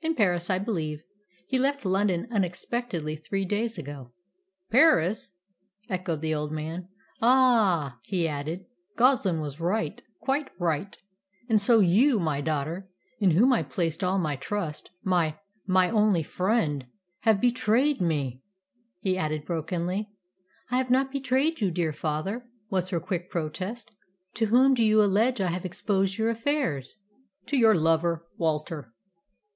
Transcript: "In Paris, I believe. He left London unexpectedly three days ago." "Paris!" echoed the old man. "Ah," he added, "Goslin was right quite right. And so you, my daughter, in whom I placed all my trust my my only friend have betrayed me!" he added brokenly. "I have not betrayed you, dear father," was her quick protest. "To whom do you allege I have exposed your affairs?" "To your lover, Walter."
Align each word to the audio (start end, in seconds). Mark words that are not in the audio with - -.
"In 0.00 0.16
Paris, 0.16 0.50
I 0.50 0.58
believe. 0.58 1.04
He 1.46 1.56
left 1.56 1.84
London 1.84 2.26
unexpectedly 2.32 3.14
three 3.14 3.44
days 3.44 3.78
ago." 3.78 4.10
"Paris!" 4.68 5.30
echoed 5.88 6.22
the 6.22 6.34
old 6.34 6.50
man. 6.50 6.88
"Ah," 7.22 8.00
he 8.02 8.26
added, 8.26 8.66
"Goslin 8.96 9.40
was 9.40 9.60
right 9.60 10.02
quite 10.18 10.50
right. 10.58 10.98
And 11.48 11.60
so 11.60 11.78
you, 11.78 12.18
my 12.18 12.40
daughter, 12.40 12.88
in 13.20 13.30
whom 13.30 13.52
I 13.52 13.62
placed 13.62 14.02
all 14.02 14.18
my 14.18 14.34
trust 14.34 14.90
my 15.04 15.38
my 15.68 15.88
only 15.88 16.24
friend 16.24 16.86
have 17.20 17.40
betrayed 17.40 18.00
me!" 18.00 18.42
he 18.98 19.16
added 19.16 19.44
brokenly. 19.44 20.10
"I 20.72 20.78
have 20.78 20.90
not 20.90 21.12
betrayed 21.12 21.60
you, 21.60 21.70
dear 21.70 21.92
father," 21.92 22.44
was 22.70 22.88
her 22.88 22.98
quick 22.98 23.30
protest. 23.30 23.94
"To 24.34 24.46
whom 24.46 24.74
do 24.74 24.82
you 24.82 25.00
allege 25.00 25.40
I 25.40 25.46
have 25.46 25.64
exposed 25.64 26.18
your 26.18 26.28
affairs?" 26.28 26.96
"To 27.46 27.56
your 27.56 27.76
lover, 27.76 28.26
Walter." 28.36 28.92